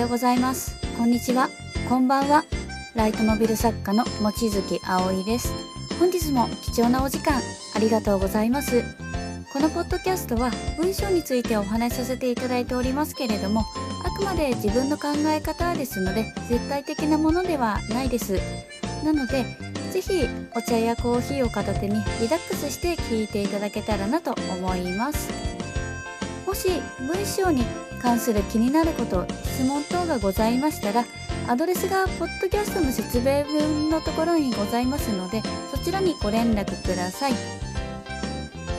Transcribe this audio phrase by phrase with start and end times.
[0.00, 0.76] ようございます。
[0.96, 1.48] こんにちは。
[1.88, 2.44] こんばんは。
[2.94, 5.52] ライトノベル作家の望月葵です。
[5.98, 7.40] 本日も貴重なお時間
[7.74, 8.84] ありがとうございます。
[9.52, 13.64] このポッドキャストは文章についてお話しさせていただいておりますけれども
[14.04, 18.38] あくまで自分の考え方ですので絶対的なものではないです。
[19.04, 19.46] なので
[19.90, 25.28] ぜひお茶やコーヒーを片手にリラックスして聞いていただけたらなと思います。
[26.46, 26.68] もし
[27.00, 27.64] 文章に
[27.98, 31.04] 関する気になること質問等がございましたら
[31.48, 37.32] アドレスがポッドキャストの説明文のところにございますのでそちらにご連絡ください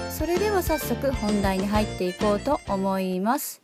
[0.10, 3.62] それでは早速本題に入っていこうと思います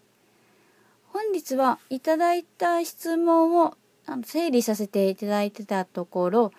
[1.07, 3.75] 本日はいただいた質問を
[4.23, 6.51] 整理させていただいてたところ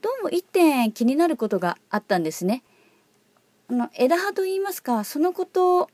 [0.00, 2.62] どうも1点気になることがあったんですね。
[3.68, 5.90] あの枝葉と言いますかそのこと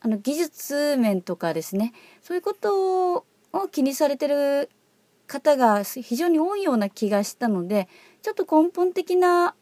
[0.00, 3.24] あの技術面とかですねそういうことを
[3.70, 4.70] 気にされてる
[5.26, 7.88] 方が非常に多いような気がしたので
[8.22, 9.54] ちょっと根本的な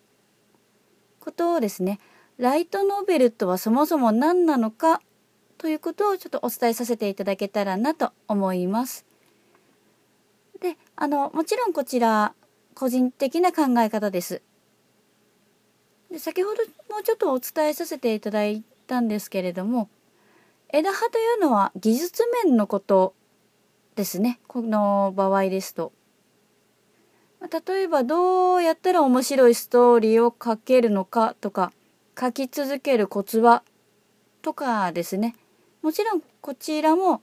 [1.20, 1.98] ことをですね
[2.38, 5.02] ライトノベルとはそもそも何なのか
[5.58, 9.04] ということをちょっとお伝えさせていただけたらなと思います。
[10.60, 12.34] であのもちろんこちら
[12.74, 14.40] 個人的な考え方です。
[16.10, 16.62] で先ほど
[16.94, 19.90] もちょっとお伝えさせていただいたんですけれども
[20.70, 23.14] 枝葉というのは技術面のこと
[23.96, 25.92] ですねこの場合ですと。
[27.40, 31.72] 例えばどうやったら面白いストーリーを書けるのかとか
[32.18, 33.62] 書き続けるコツは
[34.42, 35.36] とかですね
[35.80, 37.22] もちろんこちらも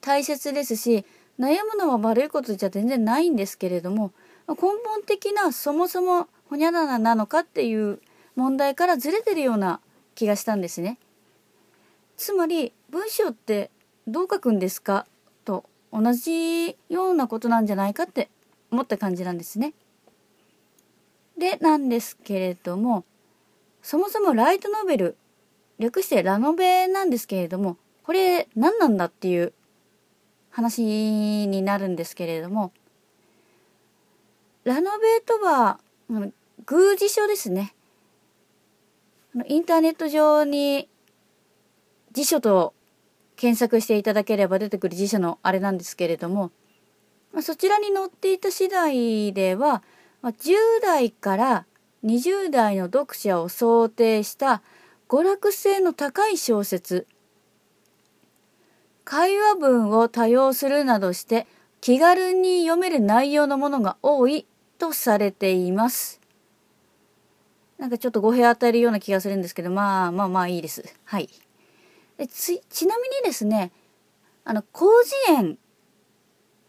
[0.00, 1.04] 大切ですし
[1.38, 4.12] 悩むのは悪いことじゃ全然ないんですけれども
[4.48, 8.00] 根本的なそもそもほにゃららなのかっていう
[8.34, 9.80] 問題からずれてるような
[10.16, 10.98] 気がしたんですね。
[12.18, 13.70] つまり文章って
[14.06, 15.06] どう書くんですか？
[15.44, 18.28] と同じようなことなんじゃないかって
[18.70, 19.72] 思った感じなんですね。
[21.38, 23.04] でなんですけれども
[23.80, 25.16] そもそもライトノベル
[25.78, 29.52] 略してラノベなんですけれどもこれ何なんだっていう
[30.50, 30.82] 話
[31.46, 32.72] になるんですけれども
[34.64, 35.78] ラノベとは
[36.66, 37.76] 偶辞書ですね
[39.46, 40.88] インターネット上に
[42.18, 42.74] 辞書と
[43.36, 46.50] 検索していただければ出てくる辞書のあれなんですけれども、
[47.32, 49.84] ま、そちらに載っていた次第では、
[50.20, 51.66] ま、10代から
[52.04, 54.62] 20代の読者を想定した
[55.08, 57.06] 娯楽性の高い小説
[59.04, 61.46] 会話文を多用するなどして
[61.80, 64.44] 気軽に読める内容のものが多い
[64.80, 66.20] とされています。
[67.78, 70.82] なんかちょっと語弊与えるような気がするんですけど、まあまあまあいいです。
[71.04, 71.28] はい。
[72.18, 73.72] でちなみにですね
[74.44, 75.58] あの広辞苑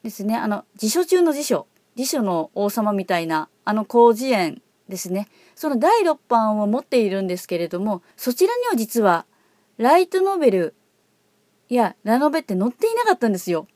[0.04, 9.26] ですねあの辞書中の辞書辞書の王様みたいなあの広辞苑ですねその第6版を持っているんですけれどもそちらには実は
[9.78, 10.76] ライトノベル
[11.70, 13.68] やラノベって載っていなかったんですよ。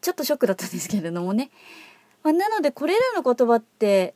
[0.00, 1.50] ちょっとショックだったんですけれどもね。
[2.22, 4.14] まあ、なのでこれらの言葉って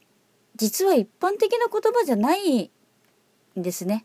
[0.57, 2.63] 実は一般的な言葉じゃない
[3.59, 4.05] んですね。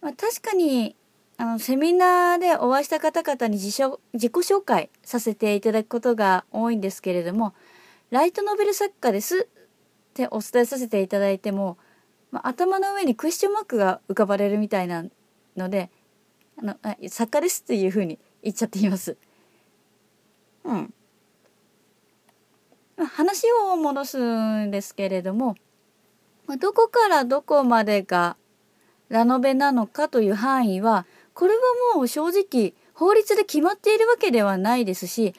[0.00, 0.96] まあ、確かに
[1.36, 3.66] あのセミナーでお会いした方々に自
[4.12, 7.54] 自己紹介させていただくことが多いんですけれども
[8.10, 9.48] ライトノベル作家です
[10.10, 11.78] ってお伝えさせていただいても、
[12.30, 15.04] まあ、頭の上にクエスチョンマークが浮かばれるみたいな
[15.56, 15.90] ので
[16.58, 16.76] あの
[17.08, 19.16] 作家ですっていうふうに言っちゃっています。
[20.64, 20.94] うん。
[22.96, 24.18] まあ話を戻す
[24.66, 25.56] んですけれども
[26.46, 28.36] まあどこからどこまでが
[29.10, 31.04] ラノベなのかという範囲は
[31.34, 31.60] これは
[31.96, 35.34] もう正直法律で決まっているわけではないですし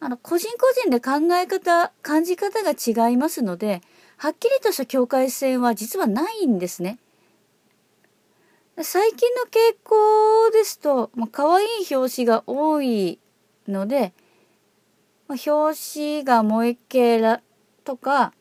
[0.00, 3.82] あの個人個人で考え方感じ方が違いますので
[4.16, 6.98] はっきりとした境界線は実はないんですね。
[8.82, 13.18] 最近の傾向ですと、まあ、可愛い表紙が多い
[13.66, 14.12] ので、
[15.28, 17.40] まあ、表紙が萌え系ら
[17.84, 18.34] とか、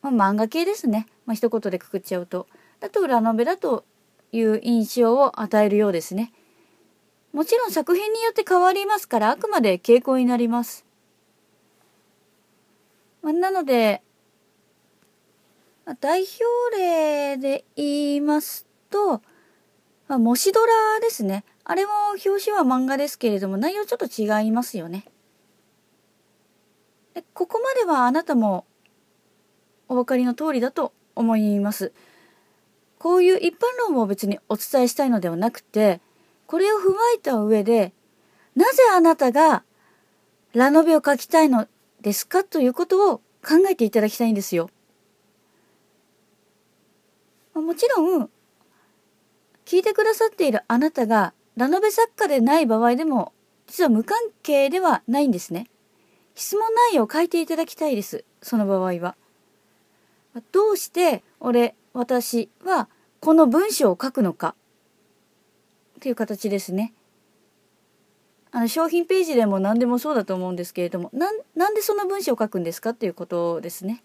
[0.00, 1.06] まあ、漫画系ですね。
[1.26, 2.46] まあ、一言でくくっちゃうと。
[2.80, 3.84] だとラノベだと
[4.32, 6.32] いう印象を与えるようですね。
[7.32, 10.86] もちろん作品によって変わりますからあくまで傾向になります。
[13.22, 14.02] まあ、なので、
[15.84, 19.20] まあ、代表例で言いますと、
[20.08, 21.44] まあ、もしドラですね。
[21.64, 21.92] あれも
[22.24, 25.04] 表紙は漫画ですけれども内容ちょっと違いますよね。
[27.34, 28.66] ここまではあなたも
[29.88, 31.92] お分かりの通りだと思います。
[33.06, 36.00] こういう一般論を別にお伝えしたいのではなくて
[36.48, 37.92] これを踏まえた上で、
[38.56, 39.62] なぜあなたが
[40.54, 41.68] ラノベを書きたいの
[42.00, 44.70] ですかということを考えていただきたいんですよ。
[47.54, 48.28] もちろん、
[49.64, 53.32] 聞いてくださっているあなたがラノベ作家でない場合でも、
[53.68, 55.68] 実は無関係ではないんですね。
[56.34, 58.24] 質問内容を書いていただきたいです。
[58.42, 59.14] その場合は。
[60.50, 62.88] どうして俺、私は
[63.26, 64.54] この文章を書くのか？
[65.96, 66.94] っていう形ですね。
[68.52, 72.90] あの商品ページでも何でもそうだと思うんですけれどもななんでその文章を書くんですか？
[72.90, 74.04] っていうことですね。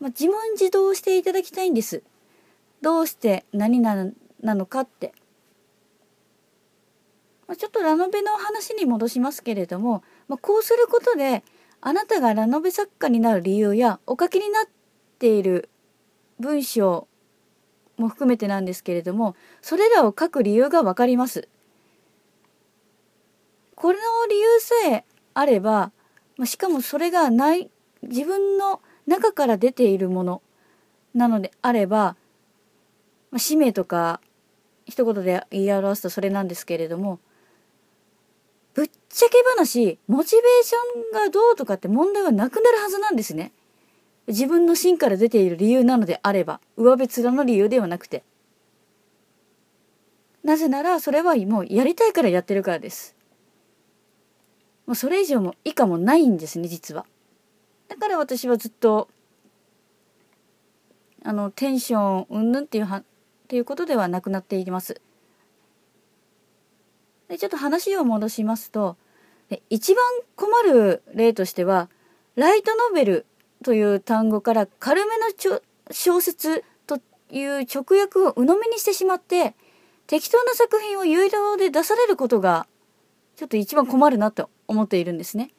[0.00, 2.02] まあ、自問自答していただきたいんです。
[2.80, 4.06] どうして何な
[4.40, 5.12] なのかって。
[7.48, 11.44] まあ、ちょっとラノベの話に戻しますけれども、まあ、こうすることで
[11.82, 14.64] あなたがラノベ作家になる理由やお書きになっ
[15.18, 15.68] ている
[16.40, 17.08] 文章
[17.96, 21.48] も含めてなんですけれどもそれらを書く理由が分かります。
[23.74, 25.04] これの理由さえ
[25.34, 25.92] あれば、
[26.36, 27.70] まあ、しかもそれがない
[28.02, 30.42] 自分の中から出ているもの
[31.14, 32.16] なのであれば、
[33.30, 34.20] まあ、使命とか
[34.84, 37.20] 一言で言い表すとそれなんですけれども
[38.74, 43.52] ぶっちゃけ話モチベーションがどうとかって問題はなくなるはずなんですね。
[44.28, 48.22] 自分の芯から出ている理由なのであれば上辺面の理由ではなくて
[50.44, 53.14] なぜならそれはもうやりたいからやってるからです。
[54.86, 57.04] もうそれ以上も以下もないんですね実は。
[57.88, 59.08] だから私はずっと
[61.22, 63.04] あのテンションうんぬんっていうはっ
[63.48, 65.02] ていうことではなくなっています。
[67.28, 68.96] でちょっと話を戻しますと
[69.68, 70.04] 一番
[70.36, 71.90] 困る例としては
[72.36, 73.26] ライトノベル
[73.64, 75.26] という単語から軽めの
[75.90, 76.98] 小説と
[77.30, 79.54] いう直訳を鵜呑みにしてしまって
[80.06, 82.66] 適当な作品を有料で出されることが
[83.36, 85.50] ちょっと一番困るなと思っているんですね。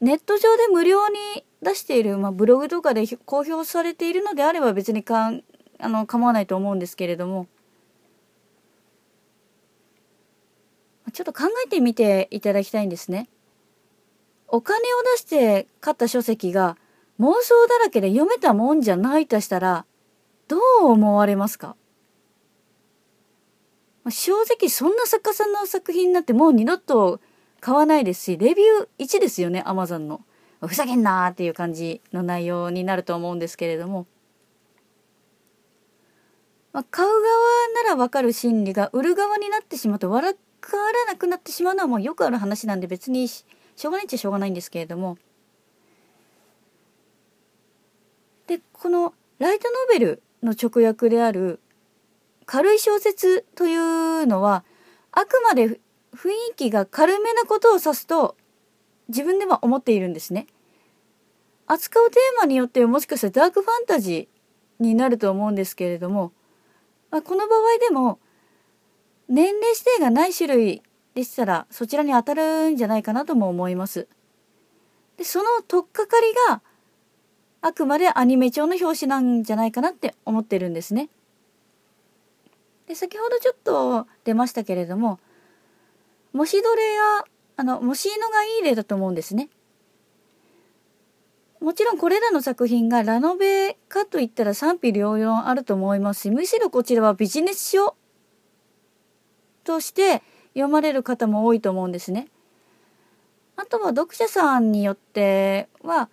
[0.00, 5.42] ネット上で無料に出している、まあ、ブログとかで公表されているのであれば別にかん
[5.78, 7.46] あの構わないと思うんですけれども
[11.12, 13.28] ちょっと考えてみていただきたいんですね。
[14.48, 14.82] お金を
[15.16, 16.76] 出して買った書籍が
[17.20, 19.86] 妄想だらけで読めたもんじゃないとしたら
[20.48, 21.76] どう思われますか？
[24.10, 27.20] 正直そんな作家さんの作品なんてもう二度と
[27.60, 30.20] 買わないですし、レビュー1ですよね、アマゾンの。
[30.60, 34.06] ふざけんなーっていう感じの内容になると思うんですけれども。
[36.74, 37.20] まあ、買う側
[37.84, 45.16] ならわかる心理が売る側になってしまうと笑からなくなってしまうのはもうよくある話なんで別にしょうがないっちゃしょうがないんですけれども。
[48.46, 51.60] で、このライトノベルの直訳である
[52.46, 54.64] 軽い小説というのは
[55.12, 55.80] あくまで
[56.14, 58.36] 雰囲気が軽めなことを指すと
[59.08, 60.46] 自分では思っているんですね。
[61.66, 66.32] 扱うテーマによってはもしかしたらダークファンタジーになると思うんですけれども、
[67.10, 68.18] まあ、この場合でも
[69.28, 70.82] 年齢指定がない種類
[71.14, 74.08] でしたらそちらに当たるんじゃないかなとも思います。
[75.16, 76.60] でその取っかかりが
[77.66, 81.08] あくまでアニメ調の表紙なんじゃないかなって思ってるんですね。
[82.86, 85.18] で先ほどちょっと出ましたけれども
[86.34, 87.24] 模試どれや、
[87.56, 89.48] あの、模試のがいい例だと思うんですね。
[91.60, 97.94] もちろんこれらの作品がラノベかといったら賛否両論あると思いますし、むしろこちらはビジネス書
[99.62, 100.22] として
[100.54, 102.26] 読まれる方も多いと思うんですね。
[103.54, 106.10] あとは読者さんによっては、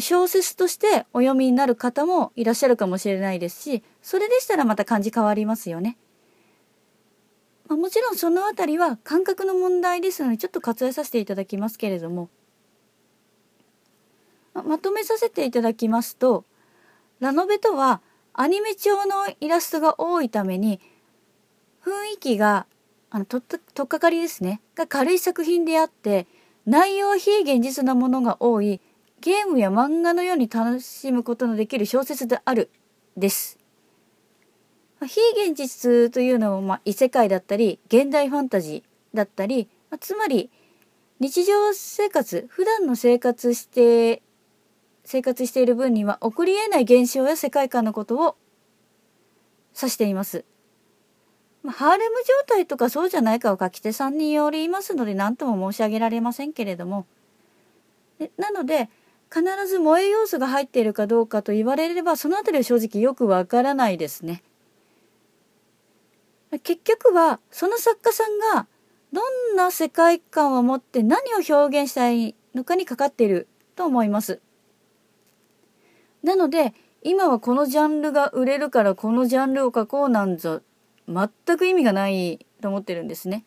[0.00, 5.98] 小説としてお読みになる方もいらっしゃるかもしれないですし、それでしたらまた感じ変わりますよね。
[7.68, 12.28] まあ、もちろんそのあたりは感覚の問題ですのでちょっと割愛させていただきますけれども、
[14.54, 16.44] まとめさせていただきますと
[17.20, 18.02] ラノベとは
[18.34, 20.80] アニメ調のイラストが多いために
[21.84, 22.66] 雰囲気が
[23.10, 23.42] あのとっ
[23.74, 24.60] とっかかりですね。
[24.74, 26.26] が軽い作品であって
[26.66, 28.80] 内容非現実なものが多い。
[29.22, 32.70] ゲームや漫画のように楽しむことのできる小説である
[33.16, 33.56] です。
[35.00, 40.50] 非現実というのは、まあ、異世界だったり現代ファンタジーだったり、まあ、つまり
[41.20, 44.22] 日常生活普段の生活して
[45.04, 48.36] 生活している分には起こり得ない現象や世界観のことを
[49.76, 50.44] 指しています。
[51.62, 52.16] まあ、ハーレム
[52.48, 57.06] 状態とかそうじゃないかは書き手さんによりますので何とも申し上げられませんけれども
[58.36, 58.88] なので
[59.32, 64.42] 必ず萌え要素が入っているかどうかと言われればその辺りは正直よくわからないですね。
[66.62, 68.66] 結局はその作家さんが
[69.10, 69.22] ど
[69.54, 74.40] んな世界観を持って何を表現したいのかにかかっていると思います。
[76.22, 80.60] なので今はこのジャンルが売れるからこのジャンルを書こうなんぞ
[81.08, 83.46] 全く意味がないと思ってるんですね。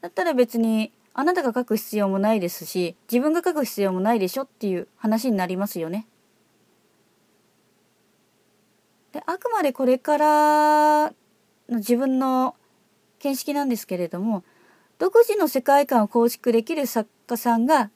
[0.00, 6.06] だったら別にあなたが書く必要もないですし自分が書く必要もないでしょっていう話になりますよね。
[9.12, 11.04] であくまでこれから
[11.70, 12.54] の自分の
[13.20, 14.44] 見識なんですけれども
[14.98, 17.90] 独自の世界観を構築できる作家さんが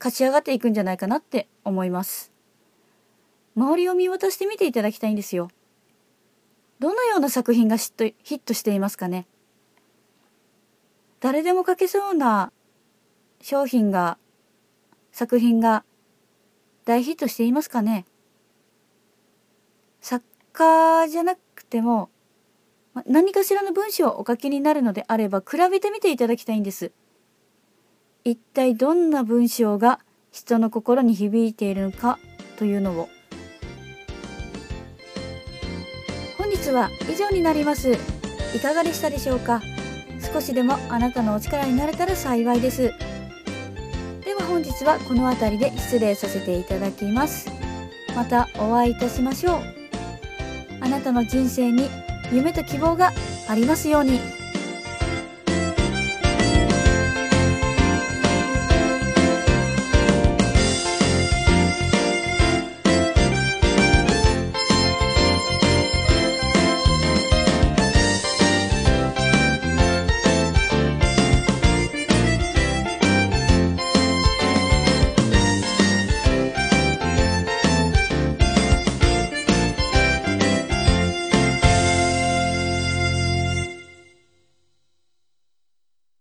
[0.00, 2.32] 勝ち上がっていくんじゃないかなって思います。
[3.54, 5.48] 周りを見渡してみていただきたいんですよ。
[6.80, 9.28] どのような作品がヒットしていますかね
[11.20, 12.52] 誰でも書けそうな
[13.44, 14.16] 商品が、
[15.12, 15.84] 作品が
[16.86, 18.06] 大ヒットしていますかね？
[20.00, 20.24] 作
[20.54, 22.08] 家じゃなくても、
[23.04, 26.90] 何かしらの文章をお書きになるのであれば比べてみていただきたいんです。
[28.24, 30.00] 一体どんな文章が
[30.32, 32.18] 人の心に響いているのか
[32.56, 33.10] というのを。
[36.38, 37.92] 本日は以上になります。
[38.56, 39.60] いかがでしたでしょうか？
[40.32, 42.90] 少しでもあなたのお力になれたら幸いです。
[44.72, 47.50] 日はこの辺りで失礼させていただきます
[48.14, 49.60] またお会いいたしましょう
[50.80, 51.88] あなたの人生に
[52.32, 53.12] 夢と希望が
[53.48, 54.33] ありますように。